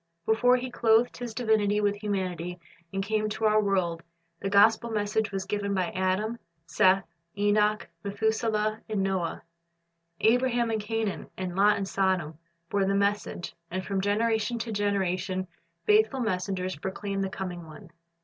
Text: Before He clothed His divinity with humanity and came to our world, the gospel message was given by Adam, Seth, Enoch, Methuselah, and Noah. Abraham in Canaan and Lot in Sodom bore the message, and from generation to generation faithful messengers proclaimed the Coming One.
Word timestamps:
Before 0.25 0.55
He 0.57 0.71
clothed 0.71 1.17
His 1.17 1.31
divinity 1.35 1.79
with 1.79 1.97
humanity 1.97 2.59
and 2.91 3.03
came 3.03 3.29
to 3.29 3.45
our 3.45 3.61
world, 3.61 4.01
the 4.39 4.49
gospel 4.49 4.89
message 4.89 5.31
was 5.31 5.45
given 5.45 5.75
by 5.75 5.91
Adam, 5.91 6.39
Seth, 6.65 7.05
Enoch, 7.37 7.87
Methuselah, 8.03 8.81
and 8.89 9.03
Noah. 9.03 9.43
Abraham 10.19 10.71
in 10.71 10.79
Canaan 10.79 11.29
and 11.37 11.55
Lot 11.55 11.77
in 11.77 11.85
Sodom 11.85 12.39
bore 12.71 12.85
the 12.85 12.95
message, 12.95 13.53
and 13.69 13.85
from 13.85 14.01
generation 14.01 14.57
to 14.57 14.71
generation 14.71 15.45
faithful 15.85 16.19
messengers 16.19 16.75
proclaimed 16.77 17.23
the 17.23 17.29
Coming 17.29 17.67
One. 17.67 17.91